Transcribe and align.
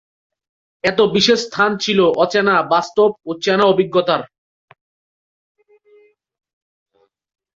এতে 0.83 1.03
বিশেষ 1.15 1.39
স্থান 1.47 1.71
ছিল 1.77 1.99
অচেনা 2.23 2.55
বাস্তব 2.73 3.09
ও 3.25 3.31
চেনা 3.43 3.65
অভিজ্ঞতার। 3.65 4.21